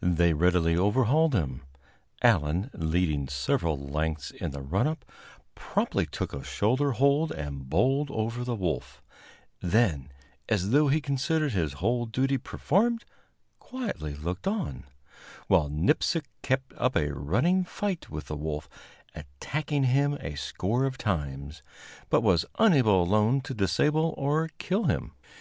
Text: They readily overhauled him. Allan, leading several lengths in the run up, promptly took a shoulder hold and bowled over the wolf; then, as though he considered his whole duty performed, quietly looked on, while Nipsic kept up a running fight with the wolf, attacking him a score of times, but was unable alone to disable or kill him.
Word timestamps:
They 0.00 0.32
readily 0.34 0.76
overhauled 0.76 1.34
him. 1.34 1.62
Allan, 2.22 2.70
leading 2.74 3.26
several 3.26 3.76
lengths 3.76 4.30
in 4.30 4.52
the 4.52 4.62
run 4.62 4.86
up, 4.86 5.04
promptly 5.56 6.06
took 6.06 6.32
a 6.32 6.44
shoulder 6.44 6.92
hold 6.92 7.32
and 7.32 7.68
bowled 7.68 8.08
over 8.08 8.44
the 8.44 8.54
wolf; 8.54 9.02
then, 9.60 10.12
as 10.48 10.70
though 10.70 10.86
he 10.86 11.00
considered 11.00 11.50
his 11.54 11.72
whole 11.72 12.06
duty 12.06 12.38
performed, 12.38 13.04
quietly 13.58 14.14
looked 14.14 14.46
on, 14.46 14.84
while 15.48 15.68
Nipsic 15.68 16.26
kept 16.42 16.72
up 16.78 16.94
a 16.94 17.12
running 17.12 17.64
fight 17.64 18.08
with 18.08 18.26
the 18.26 18.36
wolf, 18.36 18.68
attacking 19.16 19.82
him 19.82 20.12
a 20.20 20.36
score 20.36 20.84
of 20.84 20.98
times, 20.98 21.64
but 22.08 22.20
was 22.20 22.46
unable 22.60 23.02
alone 23.02 23.40
to 23.40 23.54
disable 23.54 24.14
or 24.16 24.50
kill 24.58 24.84
him. 24.84 25.14